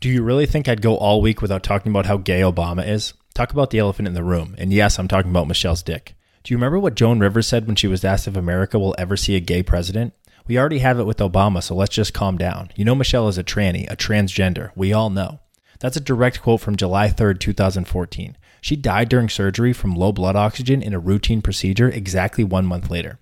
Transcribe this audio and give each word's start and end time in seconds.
Do 0.00 0.08
you 0.08 0.22
really 0.22 0.46
think 0.46 0.68
I'd 0.68 0.80
go 0.80 0.96
all 0.96 1.20
week 1.20 1.42
without 1.42 1.64
talking 1.64 1.90
about 1.90 2.06
how 2.06 2.18
gay 2.18 2.42
Obama 2.42 2.86
is? 2.86 3.14
Talk 3.34 3.50
about 3.52 3.70
the 3.70 3.80
elephant 3.80 4.06
in 4.06 4.14
the 4.14 4.22
room. 4.22 4.54
And 4.56 4.72
yes, 4.72 4.96
I'm 4.96 5.08
talking 5.08 5.32
about 5.32 5.48
Michelle's 5.48 5.82
dick. 5.82 6.14
Do 6.44 6.54
you 6.54 6.56
remember 6.56 6.78
what 6.78 6.94
Joan 6.94 7.18
Rivers 7.18 7.48
said 7.48 7.66
when 7.66 7.74
she 7.74 7.88
was 7.88 8.04
asked 8.04 8.28
if 8.28 8.36
America 8.36 8.78
will 8.78 8.94
ever 8.96 9.16
see 9.16 9.34
a 9.34 9.40
gay 9.40 9.64
president? 9.64 10.14
We 10.46 10.56
already 10.56 10.78
have 10.78 11.00
it 11.00 11.04
with 11.04 11.16
Obama, 11.16 11.60
so 11.60 11.74
let's 11.74 11.96
just 11.96 12.14
calm 12.14 12.38
down. 12.38 12.70
You 12.76 12.84
know 12.84 12.94
Michelle 12.94 13.26
is 13.26 13.38
a 13.38 13.44
tranny, 13.44 13.90
a 13.90 13.96
transgender. 13.96 14.70
We 14.76 14.92
all 14.92 15.10
know. 15.10 15.40
That's 15.80 15.96
a 15.96 16.00
direct 16.00 16.42
quote 16.42 16.60
from 16.60 16.76
July 16.76 17.08
3rd, 17.08 17.40
2014. 17.40 18.36
She 18.60 18.76
died 18.76 19.08
during 19.08 19.28
surgery 19.28 19.72
from 19.72 19.96
low 19.96 20.12
blood 20.12 20.36
oxygen 20.36 20.80
in 20.80 20.94
a 20.94 21.00
routine 21.00 21.42
procedure 21.42 21.88
exactly 21.88 22.44
one 22.44 22.66
month 22.66 22.88
later. 22.88 23.18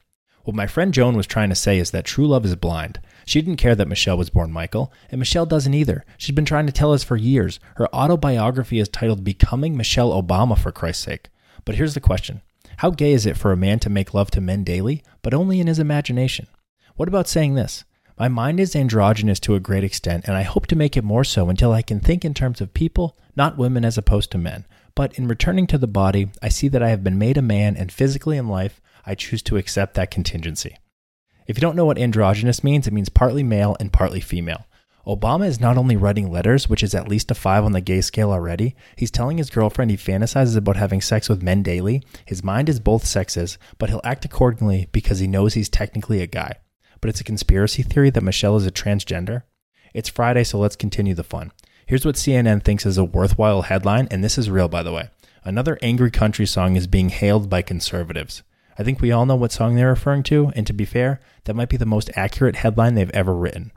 What 0.46 0.54
my 0.54 0.68
friend 0.68 0.94
Joan 0.94 1.16
was 1.16 1.26
trying 1.26 1.48
to 1.48 1.56
say 1.56 1.80
is 1.80 1.90
that 1.90 2.04
true 2.04 2.28
love 2.28 2.44
is 2.44 2.54
blind. 2.54 3.00
She 3.24 3.42
didn't 3.42 3.58
care 3.58 3.74
that 3.74 3.88
Michelle 3.88 4.16
was 4.16 4.30
born 4.30 4.52
Michael, 4.52 4.92
and 5.10 5.18
Michelle 5.18 5.44
doesn't 5.44 5.74
either. 5.74 6.04
She's 6.18 6.36
been 6.36 6.44
trying 6.44 6.66
to 6.66 6.72
tell 6.72 6.92
us 6.92 7.02
for 7.02 7.16
years. 7.16 7.58
Her 7.78 7.92
autobiography 7.92 8.78
is 8.78 8.88
titled 8.88 9.24
Becoming 9.24 9.76
Michelle 9.76 10.12
Obama, 10.12 10.56
for 10.56 10.70
Christ's 10.70 11.02
sake. 11.02 11.30
But 11.64 11.74
here's 11.74 11.94
the 11.94 12.00
question 12.00 12.42
How 12.76 12.90
gay 12.90 13.12
is 13.12 13.26
it 13.26 13.36
for 13.36 13.50
a 13.50 13.56
man 13.56 13.80
to 13.80 13.90
make 13.90 14.14
love 14.14 14.30
to 14.30 14.40
men 14.40 14.62
daily, 14.62 15.02
but 15.20 15.34
only 15.34 15.58
in 15.58 15.66
his 15.66 15.80
imagination? 15.80 16.46
What 16.94 17.08
about 17.08 17.26
saying 17.26 17.54
this? 17.54 17.82
My 18.18 18.28
mind 18.28 18.60
is 18.60 18.74
androgynous 18.74 19.38
to 19.40 19.56
a 19.56 19.60
great 19.60 19.84
extent, 19.84 20.24
and 20.26 20.38
I 20.38 20.42
hope 20.42 20.66
to 20.68 20.76
make 20.76 20.96
it 20.96 21.04
more 21.04 21.22
so 21.22 21.50
until 21.50 21.72
I 21.72 21.82
can 21.82 22.00
think 22.00 22.24
in 22.24 22.32
terms 22.32 22.62
of 22.62 22.72
people, 22.72 23.14
not 23.36 23.58
women 23.58 23.84
as 23.84 23.98
opposed 23.98 24.30
to 24.30 24.38
men. 24.38 24.64
But 24.94 25.18
in 25.18 25.28
returning 25.28 25.66
to 25.66 25.76
the 25.76 25.86
body, 25.86 26.30
I 26.40 26.48
see 26.48 26.68
that 26.68 26.82
I 26.82 26.88
have 26.88 27.04
been 27.04 27.18
made 27.18 27.36
a 27.36 27.42
man, 27.42 27.76
and 27.76 27.92
physically 27.92 28.38
in 28.38 28.48
life, 28.48 28.80
I 29.04 29.16
choose 29.16 29.42
to 29.42 29.58
accept 29.58 29.92
that 29.94 30.10
contingency. 30.10 30.78
If 31.46 31.58
you 31.58 31.60
don't 31.60 31.76
know 31.76 31.84
what 31.84 31.98
androgynous 31.98 32.64
means, 32.64 32.86
it 32.86 32.94
means 32.94 33.10
partly 33.10 33.42
male 33.42 33.76
and 33.78 33.92
partly 33.92 34.20
female. 34.20 34.66
Obama 35.06 35.46
is 35.46 35.60
not 35.60 35.76
only 35.76 35.94
writing 35.94 36.32
letters, 36.32 36.70
which 36.70 36.82
is 36.82 36.94
at 36.94 37.08
least 37.08 37.30
a 37.30 37.34
five 37.34 37.64
on 37.64 37.72
the 37.72 37.82
gay 37.82 38.00
scale 38.00 38.32
already, 38.32 38.74
he's 38.96 39.10
telling 39.10 39.36
his 39.36 39.50
girlfriend 39.50 39.90
he 39.90 39.96
fantasizes 39.98 40.56
about 40.56 40.76
having 40.76 41.02
sex 41.02 41.28
with 41.28 41.42
men 41.42 41.62
daily. 41.62 42.02
His 42.24 42.42
mind 42.42 42.70
is 42.70 42.80
both 42.80 43.04
sexes, 43.04 43.58
but 43.76 43.90
he'll 43.90 44.00
act 44.04 44.24
accordingly 44.24 44.88
because 44.90 45.18
he 45.18 45.26
knows 45.26 45.52
he's 45.52 45.68
technically 45.68 46.22
a 46.22 46.26
guy. 46.26 46.54
But 47.06 47.10
it's 47.10 47.20
a 47.20 47.24
conspiracy 47.24 47.84
theory 47.84 48.10
that 48.10 48.24
Michelle 48.24 48.56
is 48.56 48.66
a 48.66 48.72
transgender. 48.72 49.44
It's 49.94 50.08
Friday, 50.08 50.42
so 50.42 50.58
let's 50.58 50.74
continue 50.74 51.14
the 51.14 51.22
fun. 51.22 51.52
Here's 51.86 52.04
what 52.04 52.16
CNN 52.16 52.64
thinks 52.64 52.84
is 52.84 52.98
a 52.98 53.04
worthwhile 53.04 53.62
headline, 53.62 54.08
and 54.10 54.24
this 54.24 54.36
is 54.36 54.50
real, 54.50 54.66
by 54.66 54.82
the 54.82 54.90
way. 54.90 55.10
Another 55.44 55.78
angry 55.82 56.10
country 56.10 56.46
song 56.46 56.74
is 56.74 56.88
being 56.88 57.10
hailed 57.10 57.48
by 57.48 57.62
conservatives. 57.62 58.42
I 58.76 58.82
think 58.82 59.00
we 59.00 59.12
all 59.12 59.24
know 59.24 59.36
what 59.36 59.52
song 59.52 59.76
they're 59.76 59.90
referring 59.90 60.24
to, 60.24 60.50
and 60.56 60.66
to 60.66 60.72
be 60.72 60.84
fair, 60.84 61.20
that 61.44 61.54
might 61.54 61.68
be 61.68 61.76
the 61.76 61.86
most 61.86 62.10
accurate 62.16 62.56
headline 62.56 62.96
they've 62.96 63.08
ever 63.10 63.36
written. 63.36 63.70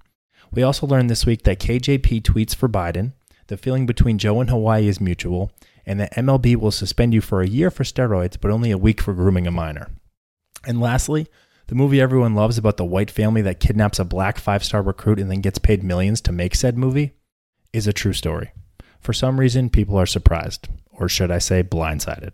We 0.51 0.63
also 0.63 0.87
learned 0.87 1.11
this 1.11 1.27
week 1.27 1.43
that 1.43 1.59
KJP 1.59 2.23
tweets 2.23 2.55
for 2.55 2.67
Biden, 2.67 3.13
the 3.45 3.57
feeling 3.57 3.85
between 3.85 4.17
Joe 4.17 4.41
and 4.41 4.49
Hawaii 4.49 4.87
is 4.87 4.99
mutual, 4.99 5.51
and 5.85 5.99
that 5.99 6.15
MLB 6.15 6.55
will 6.55 6.71
suspend 6.71 7.13
you 7.13 7.21
for 7.21 7.43
a 7.43 7.47
year 7.47 7.69
for 7.69 7.83
steroids, 7.83 8.37
but 8.41 8.49
only 8.49 8.71
a 8.71 8.77
week 8.79 8.99
for 8.99 9.13
grooming 9.13 9.45
a 9.45 9.51
minor. 9.51 9.91
And 10.65 10.81
lastly, 10.81 11.27
the 11.69 11.75
movie 11.75 12.01
everyone 12.01 12.33
loves 12.33 12.57
about 12.57 12.77
the 12.77 12.83
white 12.83 13.11
family 13.11 13.43
that 13.43 13.59
kidnaps 13.59 13.99
a 13.99 14.03
black 14.03 14.39
five 14.39 14.63
star 14.63 14.81
recruit 14.81 15.19
and 15.19 15.29
then 15.29 15.39
gets 15.39 15.59
paid 15.59 15.83
millions 15.83 16.19
to 16.19 16.31
make 16.31 16.55
said 16.55 16.75
movie 16.75 17.13
is 17.71 17.85
a 17.85 17.93
true 17.93 18.11
story. 18.11 18.51
For 18.99 19.13
some 19.13 19.39
reason, 19.39 19.69
people 19.69 19.95
are 19.95 20.07
surprised, 20.07 20.67
or 20.91 21.07
should 21.07 21.29
I 21.29 21.37
say, 21.37 21.61
blindsided. 21.61 22.31